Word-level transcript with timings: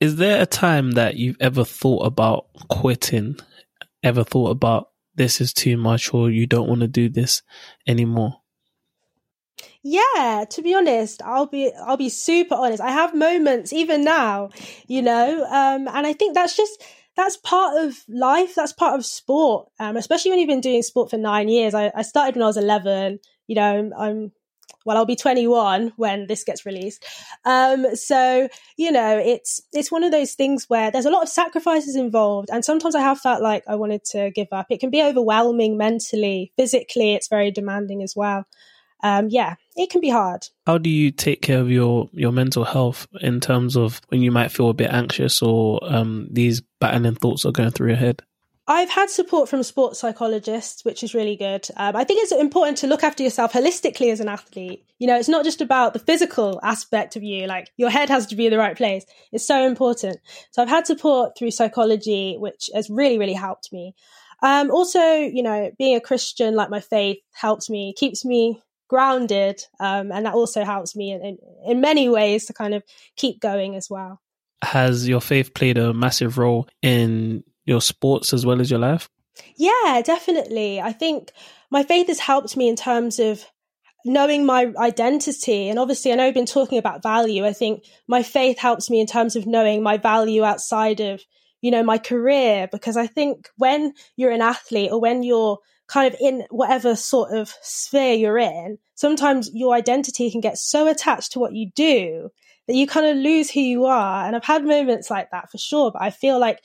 Is 0.00 0.16
there 0.16 0.40
a 0.40 0.46
time 0.46 0.92
that 0.92 1.16
you've 1.16 1.36
ever 1.40 1.64
thought 1.64 2.06
about 2.06 2.46
quitting? 2.68 3.36
Ever 4.02 4.22
thought 4.22 4.50
about 4.50 4.90
this 5.16 5.40
is 5.40 5.52
too 5.52 5.76
much 5.76 6.14
or 6.14 6.30
you 6.30 6.46
don't 6.46 6.68
want 6.68 6.82
to 6.82 6.88
do 6.88 7.08
this 7.08 7.42
anymore? 7.86 8.40
Yeah, 9.82 10.44
to 10.50 10.62
be 10.62 10.74
honest, 10.74 11.20
I'll 11.22 11.46
be 11.46 11.72
I'll 11.84 11.96
be 11.96 12.08
super 12.08 12.54
honest. 12.54 12.80
I 12.80 12.90
have 12.90 13.14
moments 13.14 13.72
even 13.72 14.04
now, 14.04 14.50
you 14.86 15.02
know, 15.02 15.44
um, 15.44 15.88
and 15.88 16.06
I 16.06 16.12
think 16.12 16.34
that's 16.34 16.56
just 16.56 16.82
that's 17.16 17.36
part 17.38 17.84
of 17.84 17.96
life. 18.08 18.54
That's 18.54 18.72
part 18.72 18.94
of 18.94 19.04
sport, 19.04 19.68
um, 19.80 19.96
especially 19.96 20.30
when 20.30 20.38
you've 20.38 20.48
been 20.48 20.60
doing 20.60 20.82
sport 20.82 21.10
for 21.10 21.16
nine 21.16 21.48
years. 21.48 21.74
I, 21.74 21.90
I 21.94 22.02
started 22.02 22.36
when 22.36 22.44
I 22.44 22.46
was 22.46 22.56
eleven. 22.56 23.18
You 23.48 23.56
know, 23.56 23.78
I'm, 23.78 23.92
I'm 23.98 24.32
well, 24.84 24.96
I'll 24.96 25.04
be 25.04 25.16
21 25.16 25.92
when 25.96 26.26
this 26.26 26.44
gets 26.44 26.64
released. 26.64 27.04
Um, 27.44 27.94
so 27.94 28.48
you 28.76 28.92
know, 28.92 29.18
it's 29.18 29.60
it's 29.72 29.92
one 29.92 30.04
of 30.04 30.12
those 30.12 30.34
things 30.34 30.66
where 30.68 30.90
there's 30.90 31.06
a 31.06 31.10
lot 31.10 31.22
of 31.22 31.28
sacrifices 31.28 31.96
involved, 31.96 32.48
and 32.50 32.64
sometimes 32.64 32.94
I 32.94 33.00
have 33.00 33.20
felt 33.20 33.42
like 33.42 33.64
I 33.68 33.76
wanted 33.76 34.04
to 34.12 34.30
give 34.30 34.48
up. 34.52 34.66
It 34.70 34.80
can 34.80 34.90
be 34.90 35.02
overwhelming 35.02 35.76
mentally, 35.76 36.52
physically. 36.56 37.14
It's 37.14 37.28
very 37.28 37.50
demanding 37.50 38.02
as 38.02 38.14
well 38.16 38.46
um, 39.02 39.28
yeah, 39.30 39.54
it 39.76 39.90
can 39.90 40.00
be 40.00 40.08
hard. 40.08 40.46
How 40.66 40.78
do 40.78 40.90
you 40.90 41.10
take 41.10 41.42
care 41.42 41.60
of 41.60 41.70
your, 41.70 42.08
your 42.12 42.32
mental 42.32 42.64
health 42.64 43.06
in 43.20 43.40
terms 43.40 43.76
of 43.76 44.00
when 44.08 44.22
you 44.22 44.32
might 44.32 44.50
feel 44.50 44.70
a 44.70 44.74
bit 44.74 44.90
anxious 44.90 45.40
or 45.40 45.80
um, 45.82 46.28
these 46.30 46.62
battling 46.80 47.14
thoughts 47.14 47.44
are 47.44 47.52
going 47.52 47.70
through 47.70 47.88
your 47.88 47.96
head? 47.96 48.22
I've 48.70 48.90
had 48.90 49.08
support 49.08 49.48
from 49.48 49.62
sports 49.62 49.98
psychologists, 49.98 50.84
which 50.84 51.02
is 51.02 51.14
really 51.14 51.36
good. 51.36 51.66
Um, 51.78 51.96
I 51.96 52.04
think 52.04 52.22
it's 52.22 52.32
important 52.32 52.76
to 52.78 52.86
look 52.86 53.02
after 53.02 53.22
yourself 53.22 53.54
holistically 53.54 54.12
as 54.12 54.20
an 54.20 54.28
athlete. 54.28 54.84
You 54.98 55.06
know, 55.06 55.16
it's 55.16 55.28
not 55.28 55.44
just 55.44 55.62
about 55.62 55.94
the 55.94 55.98
physical 55.98 56.60
aspect 56.62 57.16
of 57.16 57.22
you, 57.22 57.46
like 57.46 57.70
your 57.78 57.88
head 57.88 58.10
has 58.10 58.26
to 58.26 58.36
be 58.36 58.44
in 58.44 58.52
the 58.52 58.58
right 58.58 58.76
place. 58.76 59.06
It's 59.32 59.46
so 59.46 59.66
important. 59.66 60.18
So 60.50 60.60
I've 60.60 60.68
had 60.68 60.86
support 60.86 61.32
through 61.38 61.52
psychology, 61.52 62.36
which 62.38 62.68
has 62.74 62.90
really, 62.90 63.18
really 63.18 63.32
helped 63.32 63.72
me. 63.72 63.94
Um, 64.42 64.70
also, 64.70 65.00
you 65.00 65.42
know, 65.42 65.70
being 65.78 65.96
a 65.96 66.00
Christian, 66.00 66.54
like 66.54 66.68
my 66.68 66.80
faith 66.80 67.18
helps 67.32 67.70
me, 67.70 67.94
keeps 67.96 68.22
me 68.22 68.60
grounded. 68.86 69.62
Um, 69.80 70.12
and 70.12 70.26
that 70.26 70.34
also 70.34 70.64
helps 70.64 70.94
me 70.94 71.12
in, 71.12 71.24
in, 71.24 71.38
in 71.66 71.80
many 71.80 72.10
ways 72.10 72.44
to 72.46 72.52
kind 72.52 72.74
of 72.74 72.82
keep 73.16 73.40
going 73.40 73.76
as 73.76 73.88
well. 73.88 74.20
Has 74.62 75.08
your 75.08 75.22
faith 75.22 75.54
played 75.54 75.78
a 75.78 75.94
massive 75.94 76.36
role 76.36 76.68
in 76.82 77.44
your 77.68 77.80
sports 77.80 78.32
as 78.32 78.44
well 78.44 78.60
as 78.60 78.70
your 78.70 78.80
life? 78.80 79.08
Yeah, 79.56 80.02
definitely. 80.04 80.80
I 80.80 80.92
think 80.92 81.30
my 81.70 81.82
faith 81.82 82.08
has 82.08 82.18
helped 82.18 82.56
me 82.56 82.68
in 82.68 82.76
terms 82.76 83.18
of 83.18 83.44
knowing 84.04 84.46
my 84.46 84.72
identity. 84.78 85.68
And 85.68 85.78
obviously, 85.78 86.12
I 86.12 86.16
know 86.16 86.26
I've 86.26 86.34
been 86.34 86.46
talking 86.46 86.78
about 86.78 87.02
value. 87.02 87.44
I 87.44 87.52
think 87.52 87.84
my 88.06 88.22
faith 88.22 88.58
helps 88.58 88.90
me 88.90 89.00
in 89.00 89.06
terms 89.06 89.36
of 89.36 89.46
knowing 89.46 89.82
my 89.82 89.96
value 89.96 90.44
outside 90.44 91.00
of, 91.00 91.22
you 91.60 91.70
know, 91.70 91.82
my 91.82 91.98
career. 91.98 92.68
Because 92.70 92.96
I 92.96 93.06
think 93.06 93.48
when 93.56 93.92
you're 94.16 94.30
an 94.30 94.42
athlete 94.42 94.90
or 94.90 95.00
when 95.00 95.22
you're 95.22 95.58
kind 95.88 96.12
of 96.12 96.18
in 96.20 96.44
whatever 96.50 96.96
sort 96.96 97.32
of 97.32 97.54
sphere 97.62 98.14
you're 98.14 98.38
in, 98.38 98.78
sometimes 98.94 99.50
your 99.52 99.74
identity 99.74 100.30
can 100.30 100.40
get 100.40 100.58
so 100.58 100.88
attached 100.88 101.32
to 101.32 101.38
what 101.38 101.54
you 101.54 101.70
do 101.74 102.30
that 102.66 102.74
you 102.74 102.86
kind 102.86 103.06
of 103.06 103.16
lose 103.16 103.50
who 103.50 103.60
you 103.60 103.86
are. 103.86 104.26
And 104.26 104.36
I've 104.36 104.44
had 104.44 104.64
moments 104.64 105.10
like 105.10 105.30
that 105.30 105.50
for 105.50 105.58
sure, 105.58 105.90
but 105.90 106.02
I 106.02 106.10
feel 106.10 106.38
like 106.38 106.60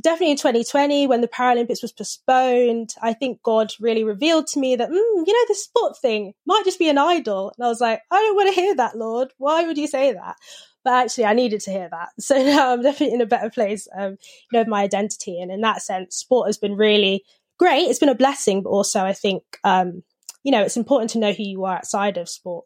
definitely 0.00 0.32
in 0.32 0.36
2020 0.36 1.06
when 1.06 1.20
the 1.20 1.28
Paralympics 1.28 1.82
was 1.82 1.92
postponed, 1.92 2.94
I 3.02 3.12
think 3.12 3.42
God 3.42 3.72
really 3.80 4.04
revealed 4.04 4.46
to 4.48 4.58
me 4.58 4.76
that, 4.76 4.88
mm, 4.88 4.92
you 4.94 5.32
know, 5.32 5.44
the 5.48 5.54
sport 5.54 5.98
thing 5.98 6.34
might 6.46 6.62
just 6.64 6.78
be 6.78 6.88
an 6.88 6.98
idol. 6.98 7.52
And 7.56 7.64
I 7.64 7.68
was 7.68 7.80
like, 7.80 8.00
I 8.10 8.16
don't 8.16 8.36
want 8.36 8.48
to 8.48 8.60
hear 8.60 8.74
that, 8.76 8.96
Lord. 8.96 9.32
Why 9.38 9.66
would 9.66 9.78
you 9.78 9.86
say 9.86 10.12
that? 10.12 10.36
But 10.84 10.94
actually, 10.94 11.26
I 11.26 11.34
needed 11.34 11.60
to 11.62 11.70
hear 11.70 11.88
that. 11.90 12.08
So 12.20 12.36
now 12.42 12.72
I'm 12.72 12.82
definitely 12.82 13.14
in 13.14 13.20
a 13.20 13.26
better 13.26 13.50
place, 13.50 13.86
um, 13.96 14.16
you 14.50 14.58
know, 14.58 14.64
my 14.66 14.82
identity. 14.82 15.40
And 15.40 15.50
in 15.50 15.60
that 15.62 15.82
sense, 15.82 16.16
sport 16.16 16.48
has 16.48 16.58
been 16.58 16.76
really 16.76 17.24
great. 17.58 17.88
It's 17.88 17.98
been 17.98 18.08
a 18.08 18.14
blessing, 18.14 18.62
but 18.62 18.70
also 18.70 19.00
I 19.00 19.12
think, 19.12 19.42
um, 19.64 20.02
you 20.42 20.52
know, 20.52 20.62
it's 20.62 20.76
important 20.76 21.10
to 21.10 21.18
know 21.18 21.32
who 21.32 21.42
you 21.42 21.64
are 21.64 21.76
outside 21.76 22.16
of 22.16 22.28
sport. 22.28 22.64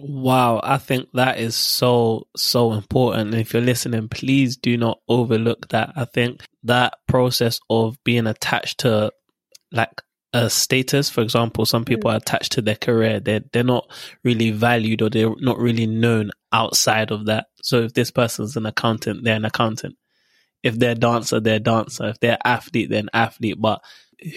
Wow, 0.00 0.60
I 0.62 0.78
think 0.78 1.08
that 1.14 1.38
is 1.38 1.56
so, 1.56 2.28
so 2.36 2.72
important. 2.72 3.34
And 3.34 3.40
if 3.40 3.52
you're 3.52 3.62
listening, 3.62 4.08
please 4.08 4.56
do 4.56 4.76
not 4.76 5.00
overlook 5.08 5.68
that. 5.68 5.92
I 5.96 6.04
think 6.04 6.44
that 6.62 6.94
process 7.08 7.58
of 7.68 8.02
being 8.04 8.26
attached 8.26 8.78
to 8.80 9.10
like 9.72 10.00
a 10.32 10.48
status, 10.48 11.10
for 11.10 11.22
example, 11.22 11.66
some 11.66 11.84
people 11.84 12.10
mm. 12.10 12.14
are 12.14 12.18
attached 12.18 12.52
to 12.52 12.62
their 12.62 12.76
career. 12.76 13.18
They're, 13.18 13.42
they're 13.52 13.64
not 13.64 13.90
really 14.22 14.52
valued 14.52 15.02
or 15.02 15.10
they're 15.10 15.34
not 15.38 15.58
really 15.58 15.86
known 15.86 16.30
outside 16.52 17.10
of 17.10 17.26
that. 17.26 17.46
So 17.62 17.82
if 17.82 17.94
this 17.94 18.12
person's 18.12 18.56
an 18.56 18.66
accountant, 18.66 19.24
they're 19.24 19.36
an 19.36 19.44
accountant 19.44 19.96
if 20.62 20.78
they're 20.78 20.92
a 20.92 20.96
dancer, 20.96 21.40
they're 21.40 21.56
a 21.56 21.60
dancer. 21.60 22.08
If 22.08 22.20
they're 22.20 22.38
athlete, 22.44 22.90
they're 22.90 23.00
an 23.00 23.10
athlete. 23.12 23.60
But 23.60 23.82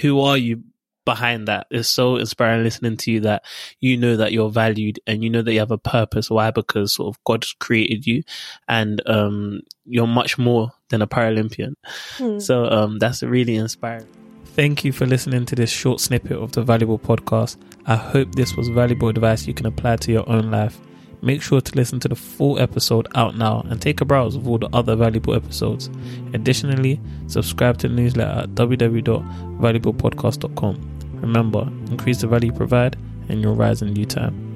who 0.02 0.22
are 0.22 0.38
you 0.38 0.64
behind 1.06 1.48
that? 1.48 1.68
It's 1.72 1.90
so 1.90 2.18
inspiring 2.18 2.64
listening 2.64 2.98
to 2.98 3.12
you 3.12 3.22
that 3.22 3.44
you 3.80 3.98
know 3.98 4.18
that 4.18 4.32
you're 4.32 4.50
valued 4.50 5.00
and 5.08 5.24
you 5.24 5.30
know 5.30 5.42
that 5.42 5.54
you 5.54 5.60
have 5.60 5.72
a 5.72 5.78
purpose. 5.78 6.30
Why? 6.30 6.52
Because 6.52 6.94
sort 6.94 7.16
of 7.16 7.24
God's 7.24 7.54
created 7.54 8.06
you 8.06 8.24
and 8.68 9.02
um, 9.08 9.62
you're 9.86 10.08
much 10.08 10.38
more 10.38 10.72
than 10.90 11.02
a 11.02 11.08
Paralympian. 11.08 11.76
Hmm. 12.18 12.40
So 12.40 12.66
um, 12.66 13.00
that's 13.00 13.24
really 13.24 13.56
inspiring. 13.56 14.08
Thank 14.54 14.84
you 14.84 14.92
for 14.92 15.06
listening 15.06 15.46
to 15.46 15.56
this 15.56 15.70
short 15.70 16.02
snippet 16.02 16.34
of 16.34 16.52
the 16.52 16.62
Valuable 16.62 17.00
podcast. 17.00 17.56
I 17.86 17.96
hope 17.96 18.36
this 18.36 18.56
was 18.56 18.68
valuable 18.68 19.08
advice 19.08 19.48
you 19.48 19.54
can 19.54 19.66
apply 19.66 19.96
to 19.98 20.12
your 20.12 20.30
own 20.30 20.52
life. 20.52 20.80
Make 21.22 21.42
sure 21.42 21.62
to 21.62 21.76
listen 21.76 22.00
to 22.02 22.10
the 22.10 22.16
full 22.16 22.60
episode 22.60 23.08
out 23.16 23.38
now 23.38 23.66
and 23.70 23.82
take 23.82 24.02
a 24.02 24.06
browse 24.06 24.36
of 24.36 24.46
all 24.48 24.58
the 24.58 24.70
other 24.74 24.96
valuable 24.96 25.36
episodes. 25.36 25.92
Additionally, 26.34 27.00
subscribe 27.28 27.78
to 27.78 27.88
the 27.88 27.94
newsletter 27.94 28.42
at 28.42 28.50
www.valuablepodcast.com. 28.50 30.91
Remember, 31.22 31.62
increase 31.90 32.22
the 32.22 32.28
value 32.28 32.52
you 32.52 32.58
provide 32.58 32.98
and 33.30 33.42
you'll 33.42 33.56
rise 33.56 33.82
in 33.82 33.94
due 33.94 34.06
time. 34.06 34.51